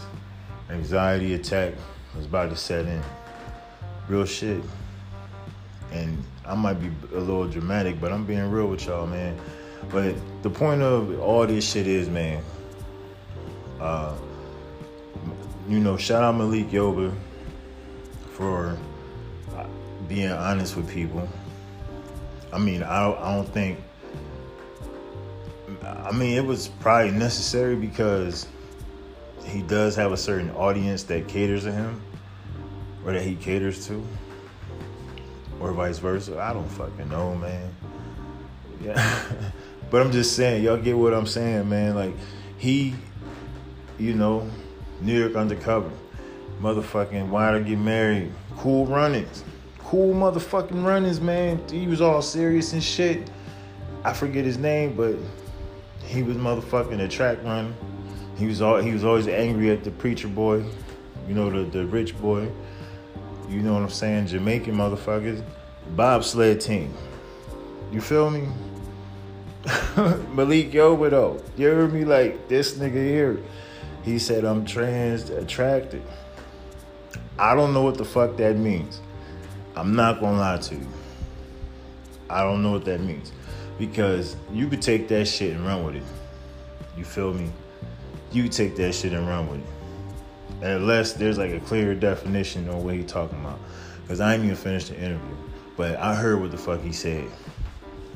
[0.70, 1.74] anxiety attack
[2.15, 3.02] was about to set in.
[4.08, 4.62] Real shit.
[5.91, 9.39] And I might be a little dramatic, but I'm being real with y'all, man.
[9.89, 12.43] But the point of all this shit is, man,
[13.80, 14.15] uh,
[15.67, 17.13] you know, shout out Malik Yoba
[18.32, 18.78] for
[20.08, 21.28] being honest with people.
[22.54, 23.80] I mean, I, I don't think,
[25.84, 28.47] I mean, it was probably necessary because
[29.43, 32.02] he does have a certain audience that caters to him
[33.06, 34.06] or that he caters to
[35.60, 36.39] or vice versa.
[36.39, 37.74] I don't fucking know, man.
[38.82, 39.24] Yeah.
[39.89, 41.96] But I'm just saying, y'all get what I'm saying, man.
[41.96, 42.13] Like
[42.58, 42.93] he,
[43.98, 44.50] you know,
[45.02, 45.89] New York undercover,
[46.62, 49.46] motherfucking why to get married, cool runnings,
[49.80, 51.62] cool motherfucking runnings, man.
[51.70, 53.30] He was all serious and shit.
[54.04, 55.15] I forget his name, but
[56.04, 57.74] he was motherfucking a track runner.
[58.38, 60.65] He was all he was always angry at the preacher boy,
[61.28, 62.50] you know, the, the rich boy.
[63.50, 64.28] You know what I'm saying?
[64.28, 65.44] Jamaican motherfuckers.
[65.96, 66.94] Bobsled team.
[67.92, 68.48] You feel me?
[70.34, 71.42] Malik Yoba though.
[71.56, 73.40] You heard me like this nigga here.
[74.04, 76.02] He said I'm trans attracted.
[77.40, 79.02] I don't know what the fuck that means.
[79.76, 80.88] I'm not gonna lie to you.
[82.30, 83.32] I don't know what that means.
[83.78, 86.04] Because you could take that shit and run with it.
[86.98, 87.50] You feel me?
[88.32, 89.77] You take that shit and run with it.
[90.62, 93.60] Unless there's like a clear definition on what he talking about.
[94.08, 95.36] Cause I ain't even finished the interview.
[95.76, 97.30] But I heard what the fuck he said.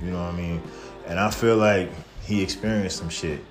[0.02, 0.62] You know what I mean?
[1.08, 1.92] And I feel like
[2.24, 3.44] he experienced some shit.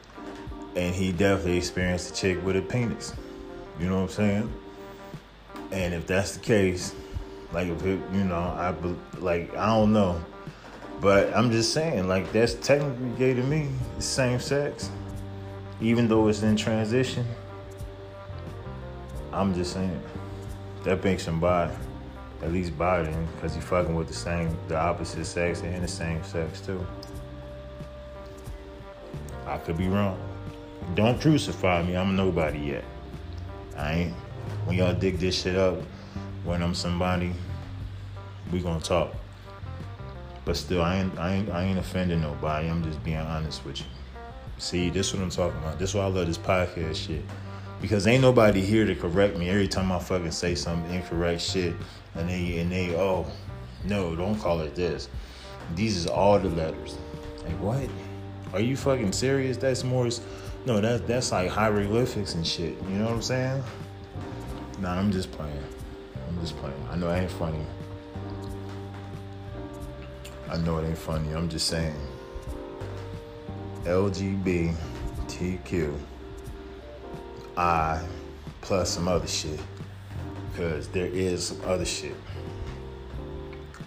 [0.75, 3.13] And he definitely experienced a chick with a penis.
[3.79, 4.53] You know what I'm saying?
[5.73, 6.95] And if that's the case,
[7.53, 8.75] like if it, you know, I
[9.19, 10.23] like I don't know,
[11.01, 13.69] but I'm just saying, like that's technically gay to me.
[13.99, 14.91] Same sex,
[15.81, 17.27] even though it's in transition.
[19.33, 20.03] I'm just saying
[20.85, 21.71] that makes him bi,
[22.43, 25.89] at least bi then, because he fucking with the same, the opposite sex and the
[25.89, 26.85] same sex too.
[29.47, 30.19] I could be wrong.
[30.95, 31.97] Don't crucify me.
[31.97, 32.85] I'm nobody yet.
[33.77, 34.15] I ain't.
[34.65, 35.79] When y'all dig this shit up,
[36.45, 37.33] when I'm somebody,
[38.53, 39.15] we gonna talk.
[40.45, 42.69] But still, I ain't, I ain't, I ain't offending nobody.
[42.69, 43.87] I'm just being honest with you.
[44.59, 45.79] See, this is what I'm talking about.
[45.79, 47.23] This is why I love this podcast shit.
[47.81, 51.75] Because ain't nobody here to correct me every time I fucking say some incorrect shit.
[52.15, 53.27] And they, and they, oh,
[53.85, 55.09] no, don't call it this.
[55.75, 56.99] These is all the letters.
[57.45, 57.89] Like, what?
[58.53, 59.57] Are you fucking serious?
[59.57, 60.11] That's more,
[60.67, 62.77] no, that, that's like hieroglyphics and shit.
[62.89, 63.65] You know what I'm saying?
[64.81, 65.63] Nah, I'm just playing.
[66.29, 66.87] I'm just playing.
[66.91, 67.65] I know it ain't funny.
[70.51, 71.33] I know it ain't funny.
[71.33, 71.95] I'm just saying.
[73.85, 74.75] LGBTQ.
[77.61, 78.01] I
[78.63, 79.61] plus some other shit.
[80.51, 82.15] Because there is some other shit.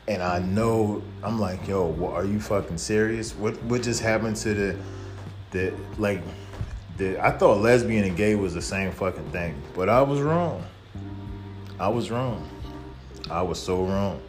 [0.08, 3.34] And I know I'm like, yo, are you fucking serious?
[3.36, 4.78] What what just happened to the
[5.50, 6.22] the like
[6.98, 9.60] the I thought lesbian and gay was the same fucking thing.
[9.74, 10.64] But I was wrong.
[11.80, 12.48] I was wrong.
[13.32, 14.22] I was so wrong.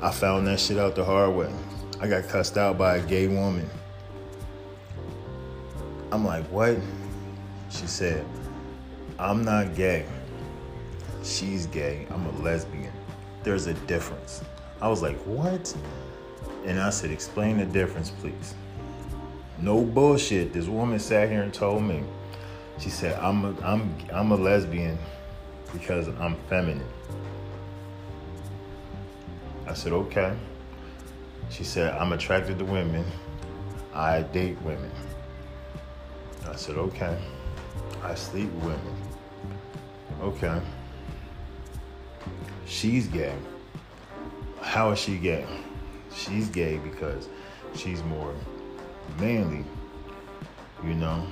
[0.00, 1.52] I found that shit out the hard way.
[2.00, 3.68] I got cussed out by a gay woman.
[6.10, 6.78] I'm like, what?
[7.70, 8.24] She said,
[9.18, 10.06] I'm not gay.
[11.24, 12.06] She's gay.
[12.10, 12.92] I'm a lesbian.
[13.42, 14.42] There's a difference.
[14.80, 15.74] I was like, what?
[16.64, 18.54] And I said, explain the difference, please.
[19.60, 20.52] No bullshit.
[20.52, 22.04] This woman sat here and told me.
[22.78, 24.96] She said, I'm a, I'm, I'm a lesbian
[25.72, 26.86] because I'm feminine.
[29.66, 30.36] I said, okay.
[31.50, 33.04] She said, I'm attracted to women.
[33.92, 34.92] I date women.
[36.48, 37.18] I said, okay.
[38.02, 38.97] I sleep with women.
[40.20, 40.60] Okay.
[42.66, 43.34] She's gay.
[44.60, 45.46] How is she gay?
[46.12, 47.28] She's gay because
[47.74, 48.34] she's more
[49.18, 49.64] manly.
[50.84, 51.26] You know?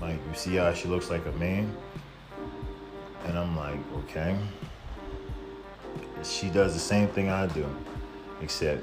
[0.00, 1.74] Like, you see how she looks like a man?
[3.24, 4.36] And I'm like, okay.
[6.22, 7.66] She does the same thing I do,
[8.40, 8.82] except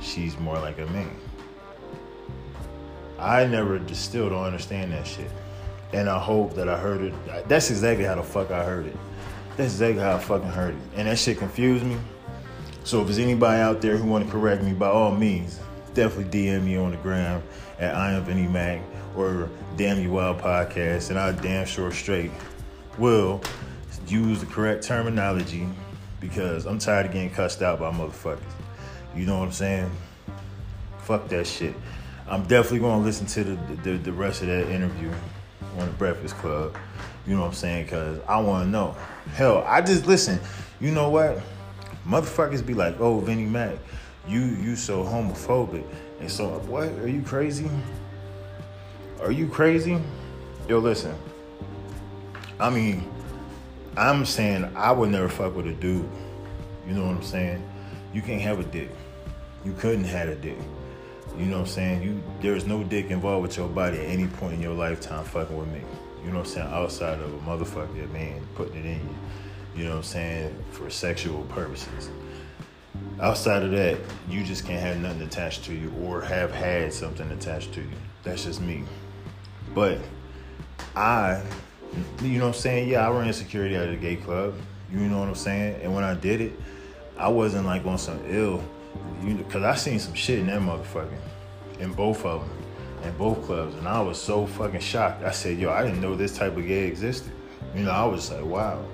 [0.00, 1.16] she's more like a man.
[3.18, 5.30] I never, just still don't understand that shit.
[5.92, 7.14] And I hope that I heard it.
[7.48, 8.96] That's exactly how the fuck I heard it.
[9.56, 10.80] That's exactly how I fucking heard it.
[10.96, 11.96] And that shit confused me.
[12.84, 15.58] So if there's anybody out there who want to correct me, by all means,
[15.94, 17.42] definitely DM me on the gram
[17.78, 18.80] at I am Vinny Mac
[19.16, 22.30] or Damn You Wild Podcast, and I damn sure straight
[22.98, 23.40] will
[24.06, 25.66] use the correct terminology
[26.20, 28.40] because I'm tired of getting cussed out by motherfuckers.
[29.14, 29.90] You know what I'm saying?
[31.00, 31.74] Fuck that shit.
[32.28, 35.10] I'm definitely gonna listen to the the, the rest of that interview
[35.78, 36.76] on the Breakfast Club.
[37.26, 37.84] You know what I'm saying?
[37.84, 38.96] Because I want to know.
[39.34, 40.40] Hell, I just listen.
[40.80, 41.40] You know what?
[42.06, 43.76] Motherfuckers be like, "Oh, Vinnie Mac,
[44.28, 45.84] you you so homophobic."
[46.20, 46.88] And so, what?
[46.88, 47.68] Are you crazy?
[49.20, 50.00] Are you crazy?
[50.68, 51.14] Yo, listen.
[52.58, 53.08] I mean,
[53.96, 56.08] I'm saying I would never fuck with a dude.
[56.86, 57.68] You know what I'm saying?
[58.14, 58.90] You can't have a dick.
[59.64, 60.58] You couldn't have a dick.
[61.38, 62.02] You know what I'm saying?
[62.02, 65.56] You there's no dick involved with your body at any point in your lifetime fucking
[65.56, 65.82] with me.
[66.24, 66.68] You know what I'm saying?
[66.68, 69.14] Outside of a motherfucker man putting it in you.
[69.76, 70.64] You know what I'm saying?
[70.70, 72.10] For sexual purposes.
[73.20, 77.30] Outside of that, you just can't have nothing attached to you or have had something
[77.30, 77.90] attached to you.
[78.22, 78.84] That's just me.
[79.74, 79.98] But
[80.94, 81.42] I,
[82.22, 82.88] you know what I'm saying?
[82.88, 84.54] Yeah, I ran security at a gay club.
[84.90, 85.82] You know what I'm saying?
[85.82, 86.52] And when I did it,
[87.18, 88.62] I wasn't like on some ill,
[89.22, 91.18] you cause I seen some shit in that motherfucker,
[91.80, 92.50] in both of them,
[93.04, 95.24] in both clubs, and I was so fucking shocked.
[95.24, 97.32] I said, yo, I didn't know this type of gay existed.
[97.74, 98.84] You know, I was like, wow.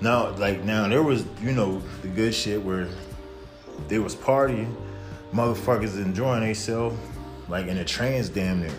[0.00, 2.88] Now, like now, there was, you know, the good shit where
[3.88, 4.74] they was partying,
[5.32, 6.96] motherfuckers enjoying themselves,
[7.48, 8.70] like in the trains damn near.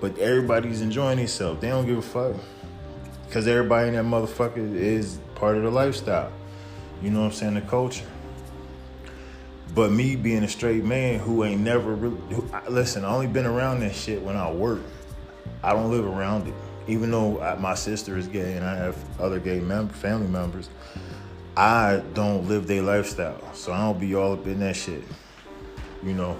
[0.00, 1.60] But everybody's enjoying themselves.
[1.60, 2.36] They don't give a fuck.
[3.30, 6.30] Cause everybody in that motherfucker is part of the lifestyle.
[7.02, 7.54] You know what I'm saying?
[7.54, 8.04] The culture.
[9.74, 13.46] But me being a straight man who ain't never really who, listen, I only been
[13.46, 14.80] around that shit when I work.
[15.62, 16.54] I don't live around it.
[16.86, 20.68] Even though I, my sister is gay and I have other gay mem- family members,
[21.56, 23.52] I don't live their lifestyle.
[23.54, 25.02] So I don't be all up in that shit.
[26.04, 26.36] You know,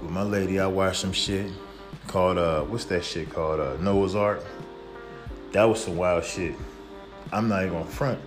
[0.00, 1.50] with my lady, I watch some shit
[2.06, 3.60] called uh what's that shit called?
[3.60, 4.42] Uh Noah's Arc.
[5.52, 6.54] That was some wild shit.
[7.32, 8.20] I'm not even gonna front.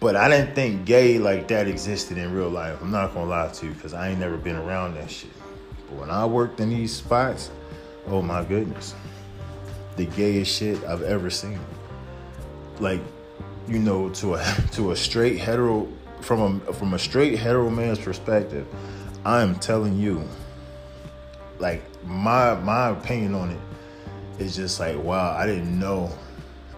[0.00, 2.80] But I didn't think gay like that existed in real life.
[2.80, 5.30] I'm not gonna lie to you, because I ain't never been around that shit.
[5.88, 7.50] But when I worked in these spots,
[8.06, 8.94] oh my goodness.
[9.96, 11.58] The gayest shit I've ever seen.
[12.78, 13.00] Like,
[13.66, 15.88] you know, to a to a straight hetero
[16.20, 18.66] from a from a straight hetero man's perspective,
[19.24, 20.22] I am telling you,
[21.58, 23.60] like my my opinion on it
[24.38, 26.12] is just like, wow, I didn't know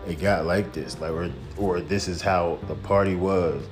[0.07, 3.63] it got like this, like or or this is how the party was.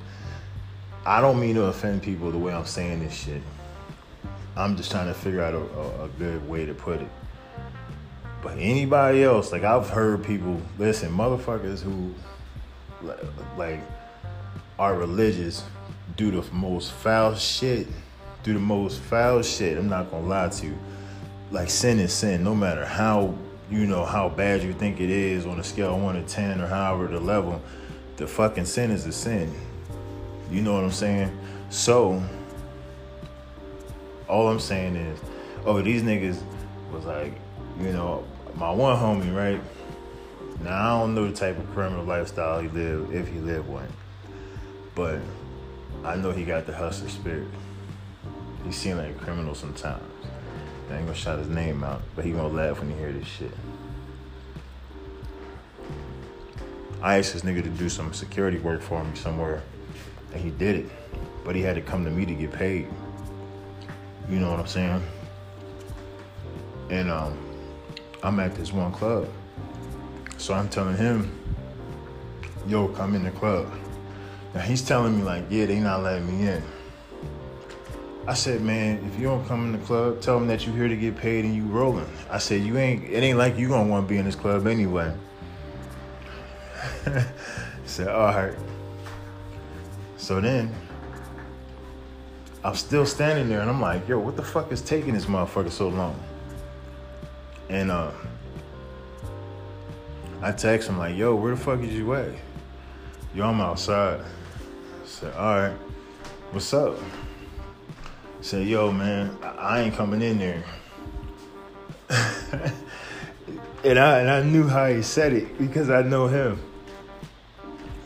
[1.05, 3.41] I don't mean to offend people the way I'm saying this shit.
[4.55, 7.07] I'm just trying to figure out a, a, a good way to put it.
[8.41, 12.13] But anybody else, like I've heard people listen, motherfuckers who
[13.57, 13.79] like
[14.77, 15.63] are religious
[16.15, 17.87] do the most foul shit,
[18.43, 19.77] do the most foul shit.
[19.77, 20.77] I'm not gonna lie to you.
[21.51, 23.33] Like sin is sin, no matter how
[23.69, 26.59] you know how bad you think it is on a scale of one to ten
[26.59, 27.61] or however the level,
[28.17, 29.53] the fucking sin is a sin.
[30.49, 31.37] You know what I'm saying?
[31.69, 32.23] So
[34.27, 35.19] all I'm saying is,
[35.65, 36.41] oh, these niggas
[36.91, 37.33] was like,
[37.79, 38.23] you know,
[38.55, 39.61] my one homie, right?
[40.63, 43.87] Now I don't know the type of criminal lifestyle he lived, if he lived one,
[44.95, 45.19] but
[46.03, 47.47] I know he got the hustler spirit.
[48.65, 50.03] He seemed like a criminal sometimes.
[50.89, 53.27] I ain't gonna shout his name out, but he gonna laugh when he hear this
[53.27, 53.51] shit.
[57.01, 59.61] I asked this nigga to do some security work for me somewhere,
[60.33, 60.91] and he did it.
[61.45, 62.87] But he had to come to me to get paid.
[64.29, 65.03] You know what I'm saying?
[66.89, 67.37] And um,
[68.21, 69.29] I'm at this one club.
[70.37, 71.31] So I'm telling him,
[72.67, 73.71] yo, come in the club.
[74.53, 76.63] Now he's telling me like, yeah, they not letting me in.
[78.29, 80.87] I said, man, if you don't come in the club, tell them that you're here
[80.87, 82.05] to get paid and you rolling.
[82.29, 83.03] I said, you ain't.
[83.05, 85.11] It ain't like you gonna want to be in this club anyway.
[87.07, 87.25] I
[87.85, 88.53] said, all right.
[90.17, 90.71] So then,
[92.63, 95.71] I'm still standing there and I'm like, yo, what the fuck is taking this motherfucker
[95.71, 96.23] so long?
[97.67, 98.11] And uh,
[100.43, 102.29] I text him like, yo, where the fuck is you at?
[103.33, 104.19] Yo, I'm outside.
[104.21, 105.77] I said, all right,
[106.51, 106.95] what's up?
[108.41, 110.63] Say, yo, man, I ain't coming in there.
[113.83, 116.59] and I and I knew how he said it because I know him.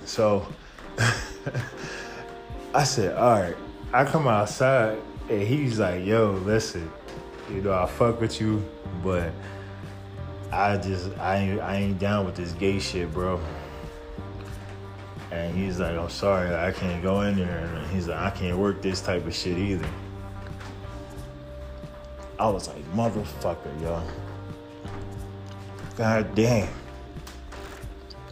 [0.06, 0.48] So
[2.74, 3.56] I said, all right.
[3.93, 4.98] I come outside
[5.30, 6.91] and he's like, yo, listen,
[7.50, 8.65] you know, I fuck with you,
[9.04, 9.32] but
[10.52, 13.39] I just I ain't I ain't down with this gay shit, bro.
[15.32, 17.60] And he's like, I'm sorry, I can't go in there.
[17.60, 19.88] And he's like, I can't work this type of shit either.
[22.39, 24.02] I was like, motherfucker, yo.
[25.96, 26.69] God damn.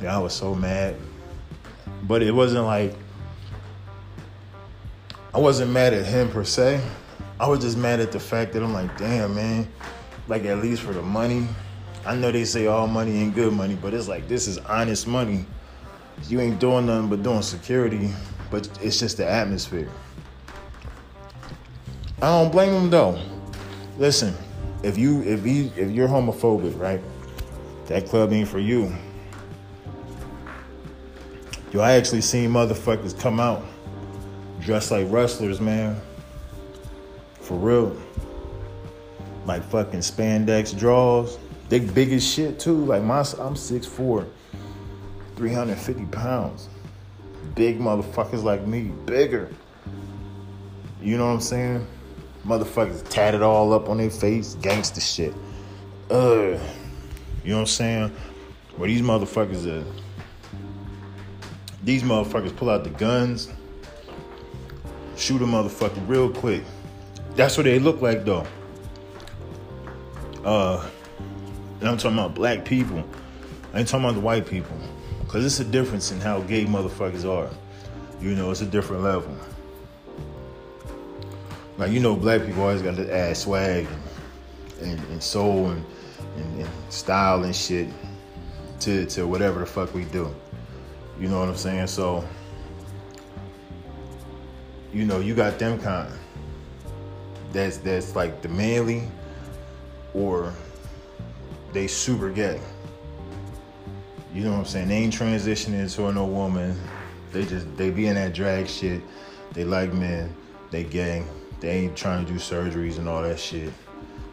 [0.01, 0.95] Yeah, I was so mad.
[2.03, 2.95] But it wasn't like
[5.33, 6.81] I wasn't mad at him per se.
[7.39, 9.67] I was just mad at the fact that I'm like, damn, man.
[10.27, 11.47] Like at least for the money.
[12.05, 15.07] I know they say all money ain't good money, but it's like this is honest
[15.07, 15.45] money.
[16.27, 18.11] You ain't doing nothing but doing security,
[18.49, 19.89] but it's just the atmosphere.
[22.21, 23.19] I don't blame him though.
[24.01, 24.33] Listen,
[24.81, 26.99] if you if you if you're homophobic, right?
[27.85, 28.91] That club ain't for you.
[31.71, 33.63] Yo, I actually seen motherfuckers come out
[34.59, 36.01] dressed like wrestlers, man.
[37.41, 37.95] For real.
[39.45, 41.37] Like fucking spandex draws.
[41.69, 42.83] They big as shit too.
[42.83, 44.27] Like my I'm 6'4,
[45.35, 46.69] 350 pounds.
[47.53, 49.53] Big motherfuckers like me, bigger.
[50.99, 51.87] You know what I'm saying?
[52.45, 55.33] Motherfuckers tatted all up on their face, gangster shit.
[56.09, 56.59] Ugh.
[57.43, 58.15] you know what I'm saying?
[58.77, 59.85] Where these motherfuckers are,
[61.83, 63.49] these motherfuckers pull out the guns,
[65.15, 66.63] shoot a motherfucker real quick.
[67.35, 68.45] That's what they look like though.
[70.43, 70.85] Uh,
[71.79, 73.03] and I'm talking about black people.
[73.73, 74.77] I ain't talking about the white people.
[75.27, 77.49] Cause it's a difference in how gay motherfuckers are.
[78.19, 79.35] You know, it's a different level.
[81.81, 83.87] Like you know, black people always got to add swag
[84.83, 85.83] and, and, soul and,
[86.37, 87.89] and, and style and shit
[88.81, 90.31] to to whatever the fuck we do.
[91.19, 91.87] You know what I'm saying?
[91.87, 92.23] So,
[94.93, 96.13] you know, you got them kind.
[97.51, 99.09] That's that's like the manly,
[100.13, 100.53] or
[101.73, 102.61] they super gay.
[104.35, 104.89] You know what I'm saying?
[104.89, 106.79] They ain't transitioning into no woman.
[107.31, 109.01] They just they be in that drag shit.
[109.53, 110.35] They like men.
[110.69, 111.25] They gay.
[111.61, 113.71] They ain't trying to do surgeries and all that shit.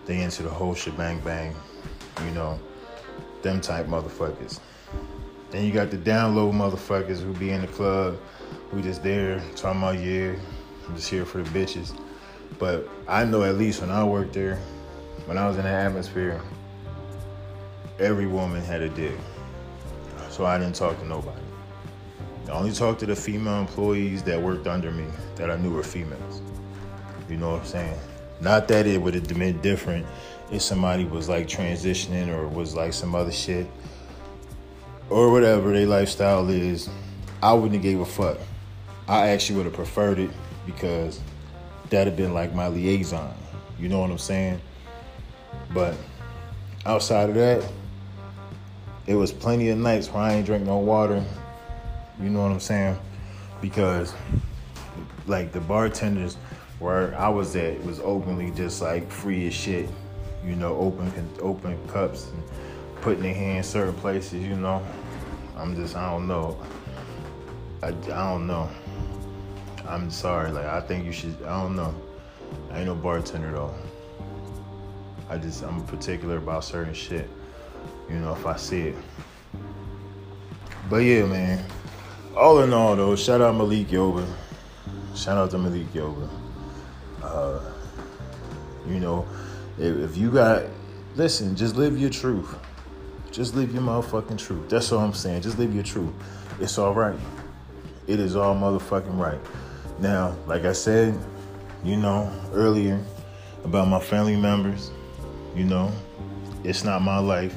[0.07, 1.55] They into the whole shebang bang.
[2.24, 2.59] You know,
[3.43, 4.61] them type motherfuckers.
[5.51, 8.18] Then you got the down low motherfuckers who be in the club,
[8.70, 10.35] who just there talking about yeah,
[10.87, 11.99] I'm just here for the bitches.
[12.59, 14.57] But I know at least when I worked there,
[15.26, 16.41] when I was in the atmosphere,
[17.99, 19.16] every woman had a dick.
[20.31, 21.43] So I didn't talk to nobody.
[22.49, 25.05] I only talked to the female employees that worked under me
[25.37, 26.41] that I knew were females.
[27.29, 27.99] You know what I'm saying?
[28.41, 30.07] Not that it would have been different
[30.51, 33.66] if somebody was like transitioning or was like some other shit
[35.11, 36.89] or whatever their lifestyle is.
[37.43, 38.39] I wouldn't have gave a fuck.
[39.07, 40.31] I actually would have preferred it
[40.66, 41.20] because
[41.91, 43.35] that'd have been like my liaison.
[43.79, 44.61] You know what I'm saying?
[45.72, 45.97] But
[46.85, 47.68] outside of that,
[49.07, 51.24] it was plenty of nights where I ain't drink no water.
[52.20, 52.99] You know what I'm saying?
[53.61, 54.12] Because
[55.26, 56.37] like the bartenders
[56.79, 59.89] where I was at was openly just like free as shit.
[60.45, 62.43] You know, open open cups and
[63.01, 64.43] putting their hands certain places.
[64.43, 64.85] You know,
[65.57, 66.59] I'm just I don't know.
[67.83, 68.68] I, I don't know.
[69.87, 70.51] I'm sorry.
[70.51, 71.37] Like I think you should.
[71.43, 71.95] I don't know.
[72.70, 73.74] I ain't no bartender though.
[75.29, 77.29] I just I'm particular about certain shit.
[78.09, 78.97] You know, if I see it.
[80.89, 81.64] But yeah, man.
[82.35, 84.24] All in all, though, shout out Malik Yoba.
[85.14, 86.29] Shout out to Malik Yoba.
[87.22, 87.60] Uh,
[88.86, 89.26] you know,
[89.78, 90.64] if, if you got,
[91.16, 92.54] listen, just live your truth.
[93.30, 94.68] Just live your motherfucking truth.
[94.68, 95.42] That's all I'm saying.
[95.42, 96.12] Just live your truth.
[96.60, 97.18] It's all right.
[98.06, 99.40] It is all motherfucking right.
[100.00, 101.18] Now, like I said,
[101.84, 103.00] you know, earlier
[103.64, 104.90] about my family members,
[105.54, 105.92] you know,
[106.64, 107.56] it's not my life.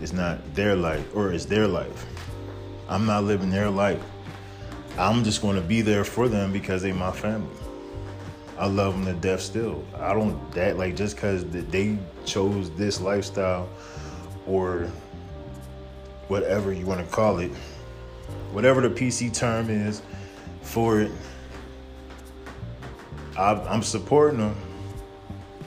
[0.00, 2.06] It's not their life, or it's their life.
[2.88, 4.02] I'm not living their life.
[4.98, 7.56] I'm just going to be there for them because they my family.
[8.58, 9.84] I love them to death still.
[9.96, 13.68] I don't that like just because they chose this lifestyle
[14.46, 14.88] or
[16.28, 17.50] whatever you want to call it,
[18.52, 20.02] whatever the PC term is
[20.62, 21.10] for it.
[23.36, 24.56] I, I'm supporting them.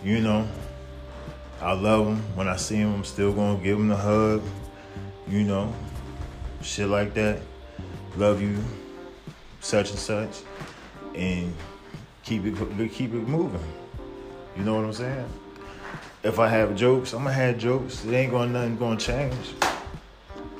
[0.04, 0.48] You know,
[1.62, 2.18] I love them.
[2.36, 4.42] When I see them, I'm still gonna give them a hug.
[5.28, 5.74] You know,
[6.62, 7.42] shit like that.
[8.16, 8.58] Love you,
[9.60, 10.40] such and such,
[11.14, 11.54] and
[12.28, 13.64] keep it keep it moving.
[14.58, 15.30] You know what I'm saying?
[16.24, 18.04] If I have jokes, I'm gonna have jokes.
[18.04, 19.54] It ain't gonna nothing gonna change.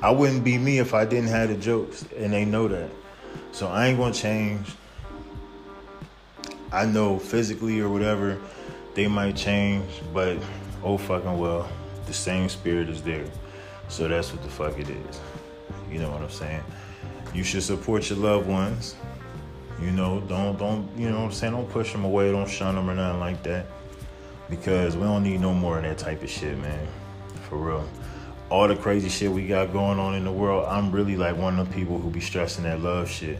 [0.00, 2.90] I wouldn't be me if I didn't have the jokes, and they know that.
[3.52, 4.66] So I ain't gonna change.
[6.72, 8.38] I know physically or whatever,
[8.94, 10.38] they might change, but
[10.82, 11.68] oh fucking well,
[12.06, 13.26] the same spirit is there.
[13.88, 15.20] So that's what the fuck it is.
[15.90, 16.64] You know what I'm saying?
[17.34, 18.94] You should support your loved ones.
[19.80, 21.52] You know, don't don't you know what I'm saying?
[21.52, 23.66] Don't push them away, don't shun them or nothing like that.
[24.50, 26.88] Because we don't need no more of that type of shit, man.
[27.48, 27.88] For real.
[28.50, 31.58] All the crazy shit we got going on in the world, I'm really like one
[31.58, 33.38] of the people who be stressing that love shit.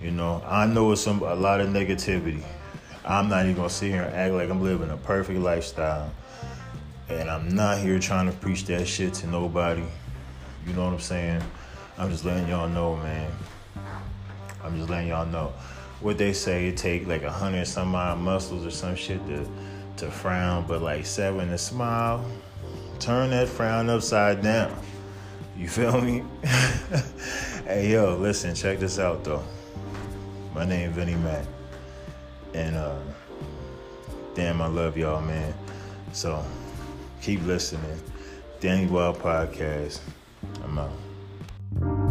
[0.00, 2.42] You know, I know it's some a lot of negativity.
[3.04, 6.10] I'm not even gonna sit here and act like I'm living a perfect lifestyle.
[7.08, 9.84] And I'm not here trying to preach that shit to nobody.
[10.66, 11.42] You know what I'm saying?
[11.98, 13.30] I'm just letting y'all know, man.
[14.62, 15.52] I'm just letting y'all know.
[16.04, 19.48] What they say it take like a hundred some odd muscles or some shit to
[19.96, 22.22] to frown, but like seven to smile.
[22.98, 24.78] Turn that frown upside down.
[25.56, 26.22] You feel me?
[27.64, 29.42] hey yo, listen, check this out though.
[30.54, 31.46] My name Vinnie Mac.
[32.52, 32.98] And uh
[34.34, 35.54] damn I love y'all man.
[36.12, 36.44] So
[37.22, 37.98] keep listening.
[38.60, 40.00] Danny Wild Podcast.
[40.62, 42.03] I'm out.